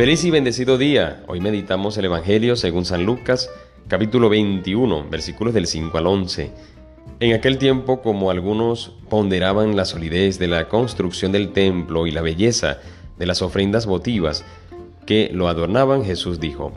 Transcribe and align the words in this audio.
Feliz 0.00 0.24
y 0.24 0.30
bendecido 0.30 0.78
día. 0.78 1.22
Hoy 1.26 1.40
meditamos 1.40 1.98
el 1.98 2.06
Evangelio 2.06 2.56
según 2.56 2.86
San 2.86 3.04
Lucas, 3.04 3.50
capítulo 3.86 4.30
21, 4.30 5.10
versículos 5.10 5.52
del 5.52 5.66
5 5.66 5.98
al 5.98 6.06
11. 6.06 6.50
En 7.20 7.34
aquel 7.34 7.58
tiempo, 7.58 8.00
como 8.00 8.30
algunos 8.30 8.94
ponderaban 9.10 9.76
la 9.76 9.84
solidez 9.84 10.38
de 10.38 10.48
la 10.48 10.68
construcción 10.68 11.32
del 11.32 11.52
templo 11.52 12.06
y 12.06 12.12
la 12.12 12.22
belleza 12.22 12.78
de 13.18 13.26
las 13.26 13.42
ofrendas 13.42 13.84
votivas 13.84 14.42
que 15.04 15.28
lo 15.34 15.48
adornaban, 15.48 16.02
Jesús 16.02 16.40
dijo, 16.40 16.72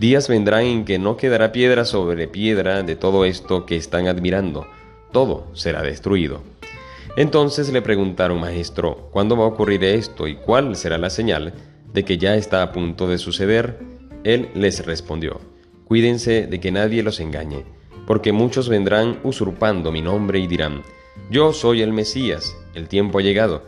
Días 0.00 0.26
vendrán 0.26 0.64
en 0.64 0.84
que 0.84 0.98
no 0.98 1.16
quedará 1.16 1.52
piedra 1.52 1.84
sobre 1.84 2.26
piedra 2.26 2.82
de 2.82 2.96
todo 2.96 3.24
esto 3.24 3.64
que 3.64 3.76
están 3.76 4.08
admirando, 4.08 4.66
todo 5.12 5.46
será 5.54 5.82
destruido. 5.82 6.42
Entonces 7.16 7.72
le 7.72 7.80
preguntaron, 7.80 8.40
Maestro, 8.40 9.08
¿cuándo 9.12 9.36
va 9.36 9.44
a 9.44 9.50
ocurrir 9.50 9.84
esto 9.84 10.26
y 10.26 10.34
cuál 10.34 10.74
será 10.74 10.98
la 10.98 11.10
señal? 11.10 11.54
De 11.92 12.04
que 12.04 12.18
ya 12.18 12.36
está 12.36 12.62
a 12.62 12.72
punto 12.72 13.08
de 13.08 13.18
suceder, 13.18 13.78
él 14.24 14.48
les 14.54 14.84
respondió, 14.84 15.40
Cuídense 15.84 16.46
de 16.46 16.60
que 16.60 16.72
nadie 16.72 17.02
los 17.02 17.20
engañe, 17.20 17.64
porque 18.06 18.32
muchos 18.32 18.68
vendrán 18.68 19.20
usurpando 19.22 19.92
mi 19.92 20.02
nombre 20.02 20.38
y 20.38 20.46
dirán, 20.46 20.82
Yo 21.30 21.52
soy 21.52 21.82
el 21.82 21.92
Mesías, 21.92 22.56
el 22.74 22.88
tiempo 22.88 23.18
ha 23.18 23.22
llegado, 23.22 23.62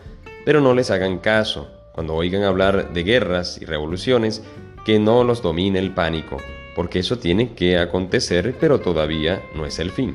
pero 0.45 0.61
no 0.61 0.75
les 0.75 0.91
hagan 0.91 1.19
caso 1.19 1.69
cuando 1.99 2.15
oigan 2.15 2.45
hablar 2.45 2.93
de 2.93 3.03
guerras 3.03 3.59
y 3.61 3.65
revoluciones, 3.65 4.45
que 4.85 5.01
no 5.01 5.25
los 5.25 5.43
domine 5.43 5.81
el 5.81 5.95
pánico, 5.95 6.37
porque 6.77 7.01
eso 7.01 7.19
tiene 7.19 7.55
que 7.55 7.77
acontecer, 7.77 8.55
pero 8.61 8.79
todavía 8.79 9.43
no 9.57 9.67
es 9.67 9.81
el 9.81 9.91
fin. 9.91 10.15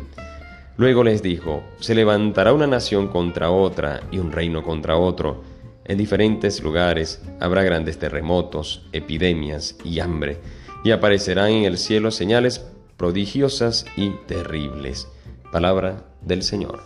Luego 0.77 1.03
les 1.03 1.21
dijo, 1.21 1.61
se 1.81 1.93
levantará 1.93 2.53
una 2.53 2.67
nación 2.67 3.09
contra 3.09 3.51
otra 3.51 3.99
y 4.11 4.19
un 4.19 4.31
reino 4.31 4.63
contra 4.63 4.95
otro, 4.95 5.43
en 5.85 5.97
diferentes 5.97 6.61
lugares 6.63 7.21
habrá 7.39 7.63
grandes 7.63 7.97
terremotos, 7.97 8.87
epidemias 8.93 9.75
y 9.83 9.99
hambre, 9.99 10.37
y 10.83 10.91
aparecerán 10.91 11.51
en 11.51 11.63
el 11.65 11.77
cielo 11.77 12.11
señales 12.11 12.65
prodigiosas 12.97 13.85
y 13.95 14.11
terribles. 14.27 15.07
Palabra 15.51 16.05
del 16.21 16.43
Señor. 16.43 16.81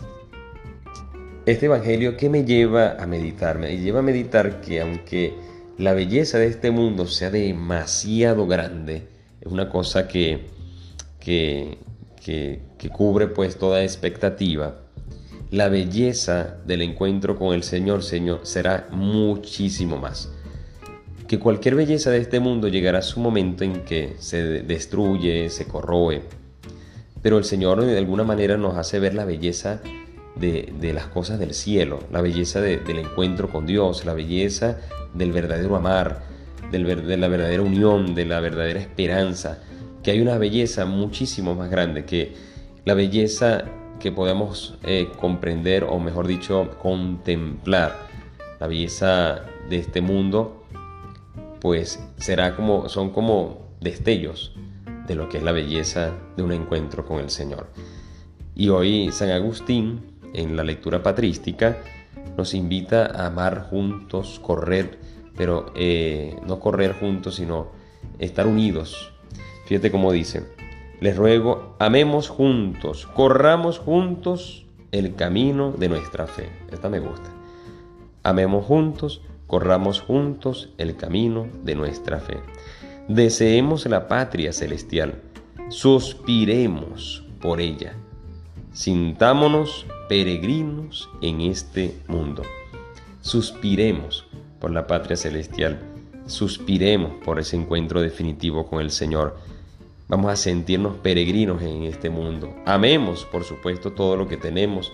Este 1.46 1.66
Evangelio, 1.66 2.16
¿qué 2.16 2.28
me 2.28 2.44
lleva 2.44 2.96
a 3.00 3.06
meditar? 3.06 3.58
Me 3.58 3.78
lleva 3.78 4.00
a 4.00 4.02
meditar 4.02 4.60
que 4.60 4.80
aunque 4.80 5.34
la 5.78 5.94
belleza 5.94 6.38
de 6.38 6.48
este 6.48 6.70
mundo 6.70 7.06
sea 7.06 7.30
demasiado 7.30 8.46
grande, 8.46 9.08
es 9.40 9.46
una 9.50 9.70
cosa 9.70 10.08
que, 10.08 10.46
que, 11.20 11.78
que, 12.22 12.60
que 12.76 12.88
cubre 12.90 13.28
pues 13.28 13.56
toda 13.56 13.82
expectativa, 13.82 14.80
la 15.50 15.68
belleza 15.68 16.58
del 16.66 16.82
encuentro 16.82 17.36
con 17.36 17.54
el 17.54 17.62
Señor, 17.62 18.02
Señor, 18.02 18.40
será 18.42 18.88
muchísimo 18.90 19.96
más. 19.96 20.30
Que 21.26 21.38
cualquier 21.38 21.74
belleza 21.74 22.10
de 22.10 22.18
este 22.18 22.40
mundo 22.40 22.68
llegará 22.68 22.98
a 22.98 23.02
su 23.02 23.20
momento 23.20 23.64
en 23.64 23.84
que 23.84 24.16
se 24.18 24.62
destruye, 24.62 25.48
se 25.50 25.66
corroe. 25.66 26.22
Pero 27.22 27.38
el 27.38 27.44
Señor 27.44 27.84
de 27.84 27.98
alguna 27.98 28.24
manera 28.24 28.56
nos 28.56 28.76
hace 28.76 28.98
ver 28.98 29.14
la 29.14 29.24
belleza 29.24 29.80
de, 30.36 30.92
las 30.94 31.06
cosas 31.06 31.38
del 31.38 31.52
cielo, 31.52 31.98
la 32.12 32.20
belleza 32.20 32.60
del 32.60 32.98
encuentro 32.98 33.50
con 33.50 33.66
Dios, 33.66 34.04
la 34.04 34.14
belleza 34.14 34.78
del 35.14 35.32
verdadero 35.32 35.76
amar, 35.76 36.22
de 36.70 36.78
la 37.16 37.28
verdadera 37.28 37.62
unión, 37.62 38.14
de 38.14 38.24
la 38.24 38.40
verdadera 38.40 38.80
esperanza. 38.80 39.58
Que 40.02 40.12
hay 40.12 40.20
una 40.20 40.38
belleza 40.38 40.86
muchísimo 40.86 41.54
más 41.54 41.70
grande 41.70 42.04
que 42.04 42.34
la 42.84 42.94
belleza 42.94 43.64
que 43.98 44.12
podemos 44.12 44.78
eh, 44.82 45.08
comprender 45.20 45.84
o 45.84 45.98
mejor 45.98 46.26
dicho 46.26 46.70
contemplar 46.80 47.96
la 48.60 48.66
belleza 48.66 49.42
de 49.68 49.78
este 49.78 50.00
mundo 50.00 50.64
pues 51.60 52.00
será 52.16 52.54
como 52.56 52.88
son 52.88 53.10
como 53.10 53.68
destellos 53.80 54.54
de 55.06 55.14
lo 55.14 55.28
que 55.28 55.38
es 55.38 55.42
la 55.42 55.52
belleza 55.52 56.12
de 56.36 56.42
un 56.42 56.52
encuentro 56.52 57.04
con 57.04 57.18
el 57.18 57.30
Señor. 57.30 57.68
Y 58.54 58.68
hoy 58.68 59.10
San 59.10 59.30
Agustín 59.30 60.18
en 60.34 60.56
la 60.56 60.64
lectura 60.64 61.02
patrística 61.02 61.78
nos 62.36 62.54
invita 62.54 63.06
a 63.06 63.26
amar 63.26 63.68
juntos 63.70 64.40
correr 64.42 64.98
pero 65.36 65.72
eh, 65.76 66.36
no 66.46 66.58
correr 66.58 66.94
juntos 66.94 67.36
sino 67.36 67.70
estar 68.18 68.46
unidos. 68.46 69.12
Fíjate 69.66 69.90
cómo 69.90 70.12
dice 70.12 70.46
les 71.00 71.16
ruego, 71.16 71.76
amemos 71.78 72.28
juntos, 72.28 73.06
corramos 73.06 73.78
juntos 73.78 74.66
el 74.90 75.14
camino 75.14 75.72
de 75.72 75.88
nuestra 75.88 76.26
fe. 76.26 76.48
Esta 76.72 76.88
me 76.88 76.98
gusta. 76.98 77.30
Amemos 78.24 78.64
juntos, 78.64 79.22
corramos 79.46 80.00
juntos 80.00 80.70
el 80.76 80.96
camino 80.96 81.46
de 81.62 81.74
nuestra 81.74 82.18
fe. 82.18 82.38
Deseemos 83.08 83.86
la 83.86 84.08
patria 84.08 84.52
celestial, 84.52 85.22
suspiremos 85.68 87.24
por 87.40 87.60
ella. 87.60 87.94
Sintámonos 88.72 89.86
peregrinos 90.08 91.08
en 91.22 91.40
este 91.42 91.96
mundo. 92.08 92.42
Suspiremos 93.20 94.26
por 94.58 94.72
la 94.72 94.86
patria 94.86 95.16
celestial, 95.16 95.78
suspiremos 96.26 97.12
por 97.24 97.38
ese 97.38 97.56
encuentro 97.56 98.00
definitivo 98.00 98.66
con 98.66 98.80
el 98.80 98.90
Señor 98.90 99.36
Vamos 100.08 100.32
a 100.32 100.36
sentirnos 100.36 100.96
peregrinos 100.96 101.60
en 101.60 101.82
este 101.82 102.08
mundo. 102.08 102.54
Amemos, 102.64 103.26
por 103.26 103.44
supuesto, 103.44 103.92
todo 103.92 104.16
lo 104.16 104.26
que 104.26 104.38
tenemos. 104.38 104.90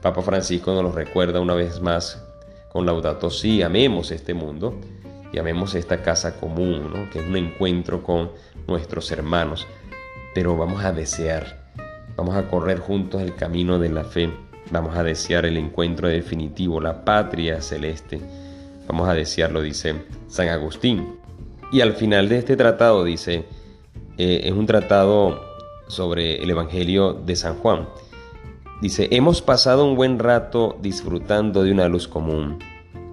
Papa 0.00 0.22
Francisco 0.22 0.72
nos 0.72 0.82
lo 0.82 0.92
recuerda 0.92 1.40
una 1.40 1.52
vez 1.52 1.82
más 1.82 2.24
con 2.72 2.86
Laudato 2.86 3.28
Si, 3.28 3.60
amemos 3.60 4.10
este 4.10 4.32
mundo 4.32 4.80
y 5.30 5.38
amemos 5.38 5.74
esta 5.74 6.00
casa 6.00 6.40
común, 6.40 7.10
que 7.12 7.18
es 7.18 7.26
un 7.26 7.36
encuentro 7.36 8.02
con 8.02 8.30
nuestros 8.66 9.10
hermanos. 9.12 9.66
Pero 10.34 10.56
vamos 10.56 10.84
a 10.84 10.92
desear, 10.92 11.70
vamos 12.16 12.34
a 12.34 12.48
correr 12.48 12.78
juntos 12.78 13.20
el 13.20 13.34
camino 13.34 13.78
de 13.78 13.90
la 13.90 14.04
fe, 14.04 14.30
vamos 14.70 14.96
a 14.96 15.02
desear 15.02 15.44
el 15.44 15.58
encuentro 15.58 16.08
definitivo, 16.08 16.80
la 16.80 17.04
patria 17.04 17.60
celeste. 17.60 18.18
Vamos 18.88 19.06
a 19.06 19.12
desearlo, 19.12 19.60
dice 19.60 19.96
San 20.28 20.48
Agustín. 20.48 21.18
Y 21.72 21.82
al 21.82 21.92
final 21.92 22.30
de 22.30 22.38
este 22.38 22.56
tratado 22.56 23.04
dice, 23.04 23.44
eh, 24.22 24.48
es 24.50 24.52
un 24.52 24.66
tratado 24.66 25.40
sobre 25.88 26.42
el 26.42 26.50
Evangelio 26.50 27.14
de 27.14 27.36
San 27.36 27.56
Juan. 27.56 27.88
Dice, 28.82 29.08
hemos 29.12 29.40
pasado 29.40 29.86
un 29.86 29.96
buen 29.96 30.18
rato 30.18 30.76
disfrutando 30.82 31.62
de 31.62 31.72
una 31.72 31.88
luz 31.88 32.06
común. 32.06 32.58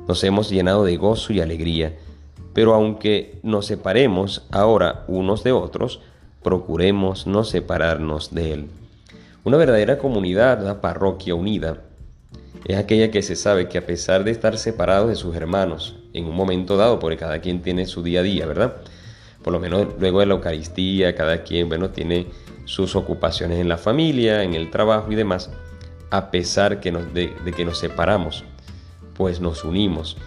Nos 0.06 0.22
hemos 0.26 0.50
llenado 0.50 0.84
de 0.84 0.98
gozo 0.98 1.32
y 1.32 1.40
alegría, 1.40 1.96
pero 2.52 2.74
aunque 2.74 3.40
nos 3.42 3.68
separemos 3.68 4.46
ahora 4.52 5.06
unos 5.08 5.46
de 5.46 5.54
otros, 5.54 6.02
procuremos 6.44 7.26
no 7.26 7.46
separarnos 7.46 8.36
de 8.36 8.52
él. 8.52 8.68
Una 9.46 9.56
verdadera 9.56 10.00
comunidad, 10.00 10.62
una 10.62 10.82
parroquia 10.82 11.36
unida, 11.36 11.84
es 12.66 12.76
aquella 12.76 13.12
que 13.12 13.22
se 13.22 13.38
sabe 13.38 13.70
que 13.70 13.78
a 13.78 13.86
pesar 13.86 14.26
de 14.26 14.32
estar 14.32 14.58
separados 14.58 15.08
de 15.08 15.16
sus 15.16 15.38
hermanos 15.38 15.96
en 16.12 16.26
un 16.26 16.36
momento 16.36 16.76
dado, 16.76 17.00
porque 17.00 17.16
cada 17.16 17.40
quien 17.40 17.62
tiene 17.62 17.86
su 17.86 18.04
día 18.04 18.20
a 18.20 18.24
día, 18.24 18.46
¿verdad? 18.46 18.76
Por 19.48 19.54
lo 19.54 19.62
menos 19.62 19.88
luego 19.98 20.20
de 20.20 20.26
la 20.26 20.34
Eucaristía, 20.34 21.16
cada 21.16 21.42
quien, 21.44 21.70
bueno, 21.70 21.92
tiene 21.92 22.28
sus 22.66 22.98
ocupaciones 22.98 23.60
en 23.60 23.70
la 23.70 23.78
familia, 23.78 24.44
en 24.44 24.56
el 24.56 24.70
trabajo 24.70 25.10
y 25.10 25.16
demás, 25.16 25.50
a 26.10 26.32
pesar 26.32 26.82
que 26.82 26.92
nos, 26.92 27.14
de, 27.14 27.34
que 27.56 27.64
nos 27.64 27.80
separamos, 27.80 28.44
pues 29.14 29.40
nos 29.40 29.64
unimos. 29.64 30.18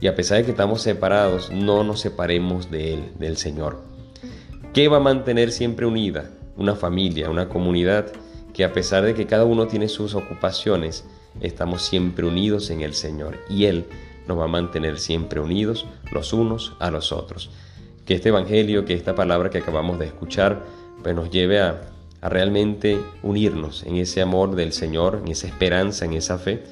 Y 0.00 0.08
a 0.08 0.16
pesar 0.16 0.38
de 0.38 0.46
que 0.46 0.50
estamos 0.50 0.82
separados, 0.82 1.52
no 1.52 1.84
nos 1.84 2.00
separemos 2.00 2.68
de 2.68 2.94
Él, 2.94 3.12
del 3.20 3.36
Señor. 3.36 3.78
¿Qué 4.74 4.88
va 4.88 4.96
a 4.96 5.00
mantener 5.00 5.52
siempre 5.52 5.86
unida? 5.86 6.28
Una 6.56 6.74
familia, 6.74 7.30
una 7.30 7.48
comunidad 7.48 8.06
que 8.52 8.64
a 8.64 8.72
pesar 8.72 9.04
de 9.04 9.14
que 9.14 9.26
cada 9.26 9.44
uno 9.44 9.68
tiene 9.68 9.86
sus 9.86 10.16
ocupaciones, 10.16 11.04
estamos 11.40 11.82
siempre 11.82 12.26
unidos 12.26 12.70
en 12.70 12.80
el 12.80 12.94
Señor. 12.94 13.38
Y 13.48 13.66
Él 13.66 13.86
nos 14.26 14.36
va 14.36 14.46
a 14.46 14.48
mantener 14.48 14.98
siempre 14.98 15.38
unidos 15.38 15.86
los 16.10 16.32
unos 16.32 16.72
a 16.80 16.90
los 16.90 17.12
otros 17.12 17.48
que 18.06 18.14
este 18.14 18.28
Evangelio, 18.28 18.84
que 18.84 18.94
esta 18.94 19.14
palabra 19.14 19.50
que 19.50 19.58
acabamos 19.58 19.98
de 19.98 20.06
escuchar, 20.06 20.64
pues 21.02 21.14
nos 21.14 21.30
lleve 21.30 21.60
a, 21.60 21.82
realmente 22.22 22.98
unirnos 23.22 23.84
en 23.84 23.96
ese 23.96 24.20
amor 24.20 24.56
del 24.56 24.72
Señor, 24.72 25.20
en 25.24 25.30
esa 25.30 25.46
esperanza, 25.46 26.06
en 26.06 26.14
esa 26.14 26.38
fe, 26.38 26.64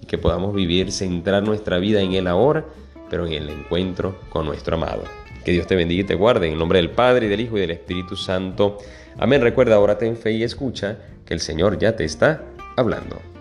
y 0.00 0.06
que 0.06 0.16
podamos 0.16 0.54
vivir, 0.54 0.92
centrar 0.92 1.42
nuestra 1.42 1.78
vida 1.78 2.00
en 2.00 2.12
Él 2.12 2.26
ahora, 2.26 2.64
pero 3.10 3.26
en 3.26 3.34
el 3.34 3.50
encuentro 3.50 4.18
con 4.30 4.46
nuestro 4.46 4.76
amado. 4.76 5.02
Que 5.44 5.52
Dios 5.52 5.66
te 5.66 5.76
bendiga 5.76 6.02
y 6.02 6.06
te 6.06 6.14
guarde, 6.14 6.46
en 6.46 6.54
el 6.54 6.58
nombre 6.58 6.78
del 6.78 6.90
Padre, 6.90 7.26
y 7.26 7.28
del 7.28 7.40
Hijo, 7.40 7.58
y 7.58 7.60
del 7.60 7.72
Espíritu 7.72 8.16
Santo. 8.16 8.78
Amén. 9.18 9.42
Recuerda, 9.42 9.74
ahora 9.74 9.98
ten 9.98 10.16
fe 10.16 10.32
y 10.32 10.42
escucha, 10.42 10.96
que 11.26 11.34
el 11.34 11.40
Señor 11.40 11.78
ya 11.78 11.96
te 11.96 12.04
está 12.04 12.42
hablando. 12.76 13.33